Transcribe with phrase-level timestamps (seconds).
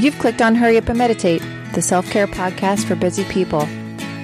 [0.00, 1.42] You've clicked on Hurry Up and Meditate,
[1.74, 3.68] the self care podcast for busy people.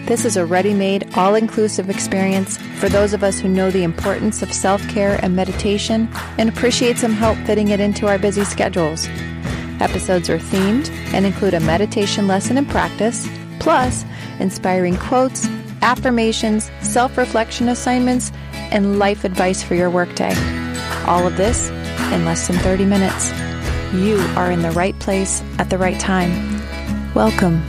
[0.07, 3.83] This is a ready made, all inclusive experience for those of us who know the
[3.83, 6.09] importance of self care and meditation
[6.39, 9.07] and appreciate some help fitting it into our busy schedules.
[9.79, 14.07] Episodes are themed and include a meditation lesson and practice, plus
[14.39, 15.47] inspiring quotes,
[15.83, 18.33] affirmations, self reflection assignments,
[18.73, 20.33] and life advice for your workday.
[21.05, 21.69] All of this
[22.15, 23.46] in less than 30 minutes.
[23.95, 26.31] You are in the right place at the right time.
[27.15, 27.63] Welcome.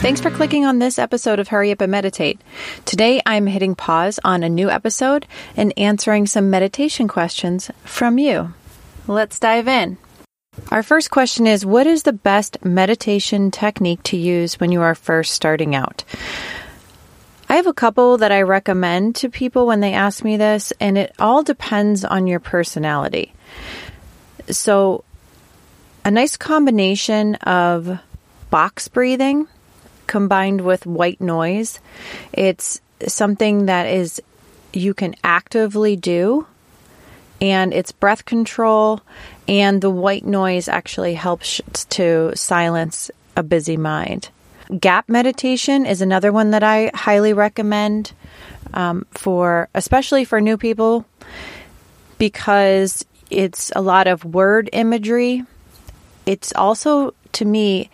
[0.00, 2.40] Thanks for clicking on this episode of Hurry Up and Meditate.
[2.84, 5.26] Today I'm hitting pause on a new episode
[5.56, 8.54] and answering some meditation questions from you.
[9.08, 9.98] Let's dive in.
[10.70, 14.94] Our first question is What is the best meditation technique to use when you are
[14.94, 16.04] first starting out?
[17.48, 20.98] I have a couple that I recommend to people when they ask me this, and
[20.98, 23.32] it all depends on your personality.
[24.50, 25.04] So,
[26.04, 27.98] a nice combination of
[28.50, 29.46] box breathing
[30.06, 31.80] combined with white noise.
[32.32, 34.22] It's something that is
[34.72, 36.46] you can actively do
[37.40, 39.00] and it's breath control
[39.48, 44.30] and the white noise actually helps to silence a busy mind.
[44.80, 48.12] Gap meditation is another one that I highly recommend
[48.74, 51.04] um, for, especially for new people,
[52.18, 55.44] because it's a lot of word imagery.
[56.24, 57.90] It's also, to me,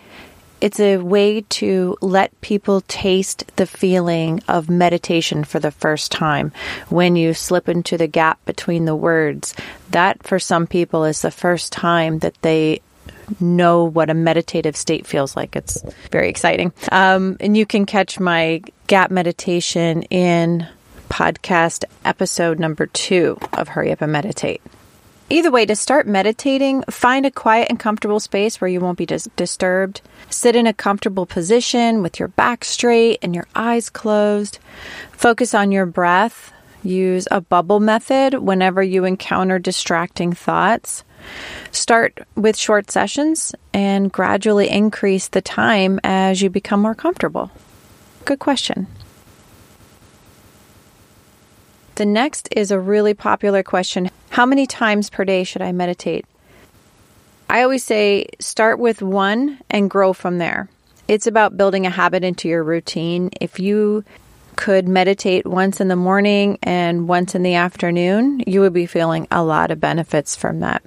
[0.62, 6.52] it's a way to let people taste the feeling of meditation for the first time
[6.88, 9.54] when you slip into the gap between the words.
[9.90, 12.80] That, for some people, is the first time that they
[13.40, 15.56] know what a meditative state feels like.
[15.56, 16.72] It's very exciting.
[16.90, 20.66] Um, and you can catch my gap meditation in
[21.08, 24.62] podcast episode number two of Hurry Up and Meditate.
[25.30, 29.06] Either way, to start meditating, find a quiet and comfortable space where you won't be
[29.06, 30.02] dis- disturbed.
[30.28, 34.58] Sit in a comfortable position with your back straight and your eyes closed.
[35.12, 36.52] Focus on your breath.
[36.82, 41.02] Use a bubble method whenever you encounter distracting thoughts.
[41.70, 47.50] Start with short sessions and gradually increase the time as you become more comfortable.
[48.24, 48.86] Good question.
[51.96, 56.24] The next is a really popular question How many times per day should I meditate?
[57.50, 60.68] I always say start with one and grow from there.
[61.06, 63.30] It's about building a habit into your routine.
[63.40, 64.04] If you
[64.56, 69.26] could meditate once in the morning and once in the afternoon, you would be feeling
[69.30, 70.82] a lot of benefits from that.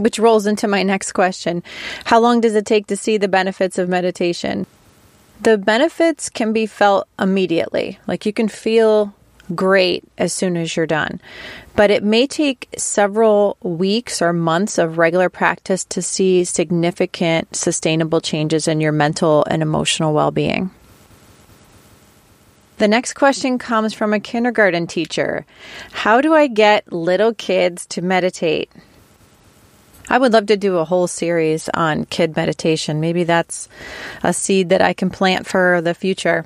[0.00, 1.62] Which rolls into my next question
[2.04, 4.66] How long does it take to see the benefits of meditation?
[5.42, 7.98] The benefits can be felt immediately.
[8.06, 9.14] Like you can feel
[9.54, 11.20] great as soon as you're done.
[11.76, 18.22] But it may take several weeks or months of regular practice to see significant, sustainable
[18.22, 20.70] changes in your mental and emotional well being.
[22.78, 25.44] The next question comes from a kindergarten teacher
[25.92, 28.70] How do I get little kids to meditate?
[30.10, 33.00] I would love to do a whole series on kid meditation.
[33.00, 33.68] Maybe that's
[34.24, 36.44] a seed that I can plant for the future.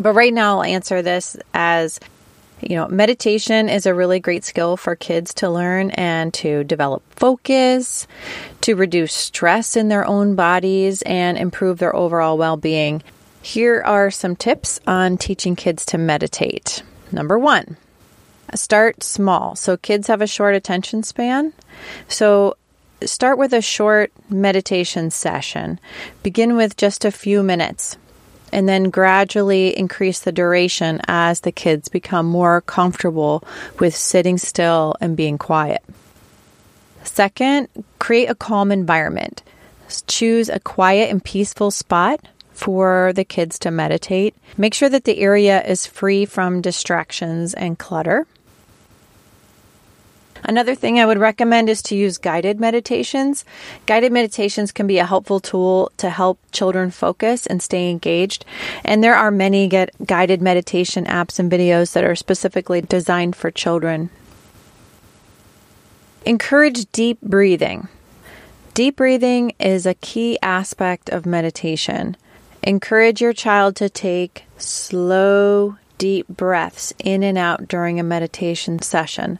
[0.00, 2.00] But right now, I'll answer this as
[2.60, 7.02] you know, meditation is a really great skill for kids to learn and to develop
[7.14, 8.06] focus,
[8.60, 13.02] to reduce stress in their own bodies, and improve their overall well being.
[13.40, 16.82] Here are some tips on teaching kids to meditate.
[17.10, 17.78] Number one,
[18.54, 19.56] start small.
[19.56, 21.54] So, kids have a short attention span.
[22.08, 22.56] So,
[23.04, 25.80] start with a short meditation session.
[26.22, 27.96] Begin with just a few minutes
[28.52, 33.44] and then gradually increase the duration as the kids become more comfortable
[33.78, 35.82] with sitting still and being quiet.
[37.04, 37.68] Second,
[37.98, 39.42] create a calm environment.
[40.06, 42.20] Choose a quiet and peaceful spot
[42.52, 44.34] for the kids to meditate.
[44.56, 48.26] Make sure that the area is free from distractions and clutter.
[50.44, 53.44] Another thing I would recommend is to use guided meditations.
[53.86, 58.44] Guided meditations can be a helpful tool to help children focus and stay engaged.
[58.84, 64.10] And there are many guided meditation apps and videos that are specifically designed for children.
[66.24, 67.88] Encourage deep breathing.
[68.74, 72.16] Deep breathing is a key aspect of meditation.
[72.62, 79.38] Encourage your child to take slow, deep breaths in and out during a meditation session.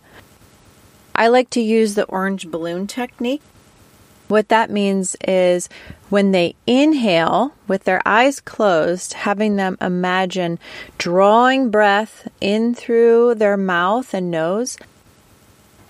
[1.21, 3.43] I like to use the orange balloon technique.
[4.29, 5.69] What that means is
[6.09, 10.59] when they inhale with their eyes closed, having them imagine
[10.97, 14.79] drawing breath in through their mouth and nose.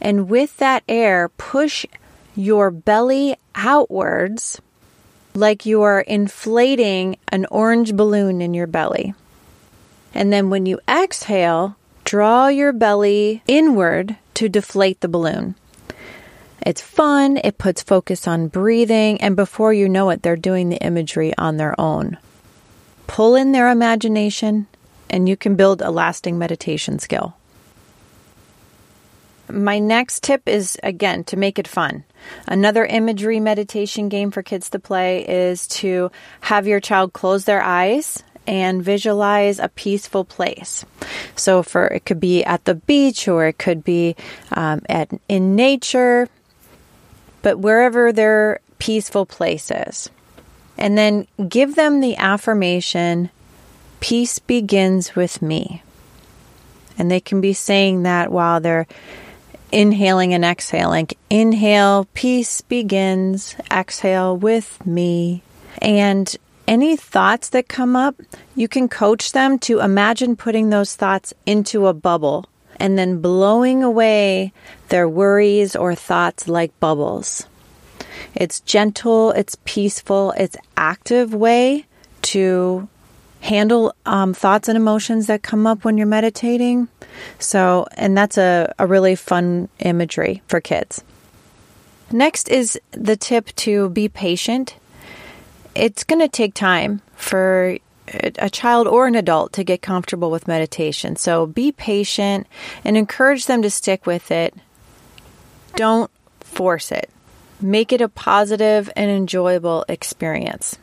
[0.01, 1.87] And with that air, push
[2.35, 4.61] your belly outwards
[5.33, 9.15] like you are inflating an orange balloon in your belly.
[10.13, 15.55] And then when you exhale, draw your belly inward to deflate the balloon.
[16.65, 20.83] It's fun, it puts focus on breathing, and before you know it, they're doing the
[20.83, 22.17] imagery on their own.
[23.07, 24.67] Pull in their imagination,
[25.11, 27.37] and you can build a lasting meditation skill.
[29.51, 32.05] My next tip is again to make it fun.
[32.47, 36.11] Another imagery meditation game for kids to play is to
[36.41, 40.85] have your child close their eyes and visualize a peaceful place.
[41.37, 44.17] So, for it could be at the beach or it could be
[44.53, 46.29] um, at in nature,
[47.43, 50.11] but wherever their peaceful place is.
[50.77, 53.31] And then give them the affirmation,
[54.01, 55.83] peace begins with me.
[56.99, 58.87] And they can be saying that while they're
[59.73, 61.09] inhaling and exhaling.
[61.29, 63.57] Inhale, peace begins.
[63.71, 65.43] Exhale with me.
[65.81, 66.35] And
[66.71, 68.15] any thoughts that come up,
[68.55, 72.47] you can coach them to imagine putting those thoughts into a bubble
[72.77, 74.53] and then blowing away
[74.89, 77.45] their worries or thoughts like bubbles.
[78.37, 81.87] It's gentle, it's peaceful, it's active way
[82.23, 82.89] to
[83.41, 86.87] handle um, thoughts and emotions that come up when you're meditating.
[87.41, 91.03] So, and that's a, a really fun imagery for kids.
[92.13, 94.77] Next is the tip to be patient.
[95.81, 97.79] It's going to take time for
[98.15, 101.17] a child or an adult to get comfortable with meditation.
[101.17, 102.47] So be patient
[102.85, 104.55] and encourage them to stick with it.
[105.77, 106.11] Don't
[106.41, 107.09] force it.
[107.63, 110.77] Make it a positive and enjoyable experience.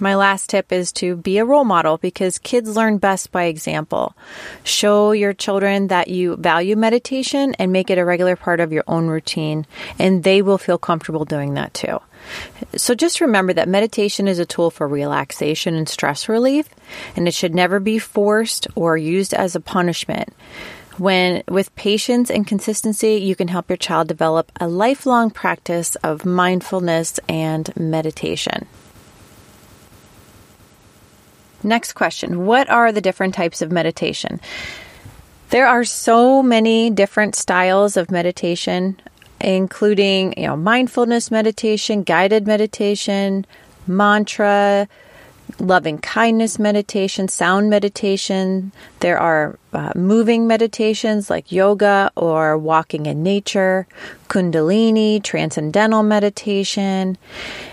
[0.00, 4.16] My last tip is to be a role model because kids learn best by example.
[4.64, 8.82] Show your children that you value meditation and make it a regular part of your
[8.88, 9.66] own routine,
[9.98, 12.00] and they will feel comfortable doing that too.
[12.76, 16.68] So just remember that meditation is a tool for relaxation and stress relief,
[17.14, 20.34] and it should never be forced or used as a punishment.
[20.98, 26.24] When with patience and consistency, you can help your child develop a lifelong practice of
[26.24, 28.66] mindfulness and meditation.
[31.64, 34.40] Next question What are the different types of meditation?
[35.50, 39.00] There are so many different styles of meditation,
[39.40, 43.46] including, you know, mindfulness meditation, guided meditation,
[43.86, 44.88] mantra,
[45.60, 48.72] loving kindness meditation, sound meditation.
[49.00, 53.86] There are uh, moving meditations like yoga or walking in nature,
[54.28, 57.18] kundalini, transcendental meditation.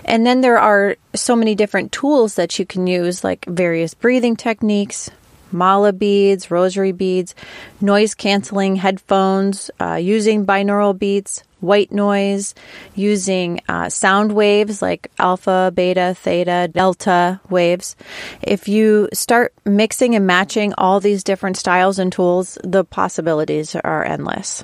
[0.05, 4.35] And then there are so many different tools that you can use, like various breathing
[4.35, 5.09] techniques,
[5.51, 7.35] mala beads, rosary beads,
[7.79, 12.53] noise canceling headphones, uh, using binaural beats, white noise,
[12.95, 17.95] using uh, sound waves like alpha, beta, theta, delta waves.
[18.41, 24.03] If you start mixing and matching all these different styles and tools, the possibilities are
[24.03, 24.63] endless.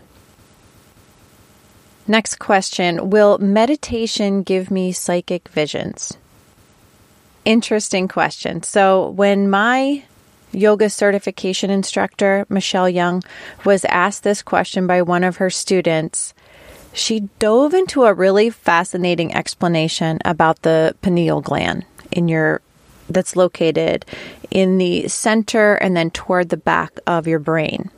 [2.08, 6.18] Next question Will meditation give me psychic visions?
[7.44, 8.63] Interesting question.
[8.63, 10.04] So, when my
[10.51, 13.24] yoga certification instructor, Michelle Young,
[13.66, 16.34] was asked this question by one of her students,
[16.94, 22.62] she dove into a really fascinating explanation about the pineal gland in your
[23.10, 24.06] that's located
[24.51, 27.89] in the center and then toward the back of your brain.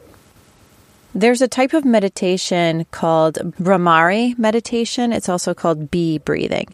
[1.15, 5.11] There's a type of meditation called Bhramari meditation.
[5.11, 6.67] It's also called bee breathing.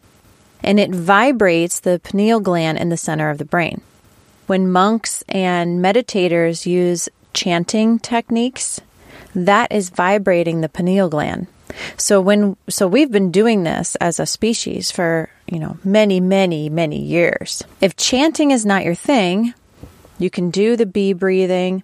[0.61, 3.81] And it vibrates the pineal gland in the center of the brain.
[4.47, 8.81] When monks and meditators use chanting techniques,
[9.35, 11.47] that is vibrating the pineal gland.
[11.97, 16.69] So when so we've been doing this as a species for, you know, many, many,
[16.69, 17.63] many years.
[17.81, 19.53] If chanting is not your thing,
[20.17, 21.83] you can do the bee breathing,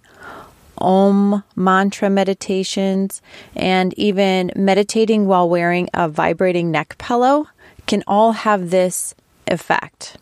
[0.78, 3.20] om mantra meditations,
[3.54, 7.48] and even meditating while wearing a vibrating neck pillow
[7.86, 9.14] can all have this
[9.46, 10.16] effect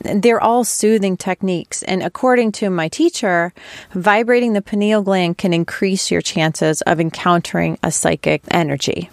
[0.00, 1.82] they're all soothing techniques.
[1.82, 3.52] And according to my teacher,
[3.92, 9.10] vibrating the pineal gland can increase your chances of encountering a psychic energy.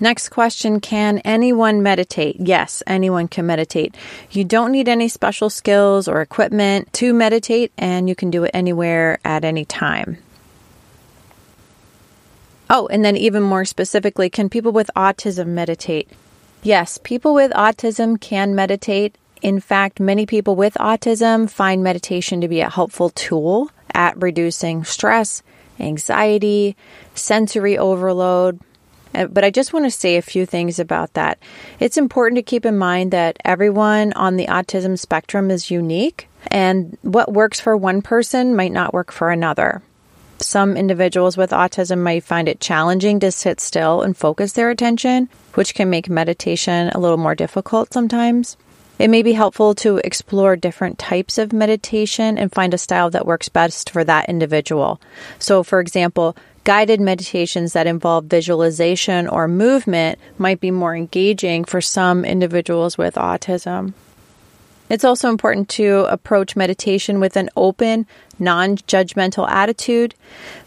[0.00, 2.36] Next question Can anyone meditate?
[2.38, 3.94] Yes, anyone can meditate.
[4.30, 8.50] You don't need any special skills or equipment to meditate, and you can do it
[8.52, 10.18] anywhere at any time.
[12.68, 16.10] Oh, and then even more specifically, can people with autism meditate?
[16.64, 19.18] Yes, people with autism can meditate.
[19.42, 24.82] In fact, many people with autism find meditation to be a helpful tool at reducing
[24.82, 25.42] stress,
[25.78, 26.74] anxiety,
[27.14, 28.60] sensory overload.
[29.14, 31.38] Uh, but I just want to say a few things about that.
[31.80, 36.96] It's important to keep in mind that everyone on the autism spectrum is unique, and
[37.02, 39.82] what works for one person might not work for another.
[40.38, 45.28] Some individuals with autism might find it challenging to sit still and focus their attention,
[45.54, 48.56] which can make meditation a little more difficult sometimes.
[48.98, 53.26] It may be helpful to explore different types of meditation and find a style that
[53.26, 55.00] works best for that individual.
[55.38, 61.80] So, for example, guided meditations that involve visualization or movement might be more engaging for
[61.80, 63.94] some individuals with autism.
[64.94, 68.06] It's also important to approach meditation with an open,
[68.38, 70.14] non judgmental attitude.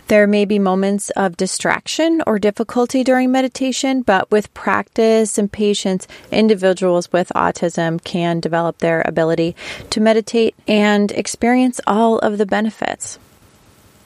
[0.10, 6.10] There may be moments of distraction or difficulty during meditation, but with practice and patience,
[6.30, 9.56] individuals with autism can develop their ability
[9.92, 13.20] to meditate and experience all of the benefits.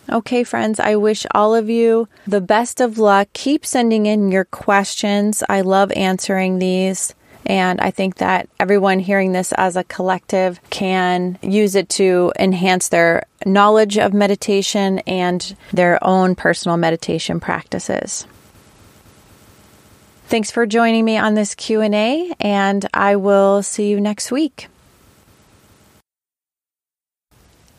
[0.07, 3.29] Okay, friends, I wish all of you the best of luck.
[3.33, 5.41] Keep sending in your questions.
[5.49, 7.15] I love answering these.
[7.45, 12.89] And I think that everyone hearing this as a collective can use it to enhance
[12.89, 18.25] their knowledge of meditation and their own personal meditation practices.
[20.27, 24.67] Thanks for joining me on this Q&A and I will see you next week.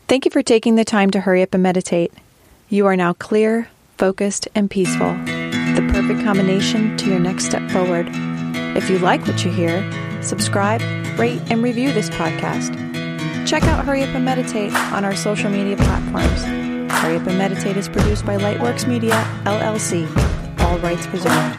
[0.07, 2.13] Thank you for taking the time to hurry up and meditate.
[2.69, 5.15] You are now clear, focused, and peaceful.
[5.25, 8.09] The perfect combination to your next step forward.
[8.77, 9.83] If you like what you hear,
[10.23, 10.81] subscribe,
[11.19, 12.75] rate, and review this podcast.
[13.47, 16.43] Check out Hurry Up and Meditate on our social media platforms.
[16.93, 19.13] Hurry Up and Meditate is produced by Lightworks Media,
[19.45, 20.07] LLC.
[20.61, 21.59] All rights reserved.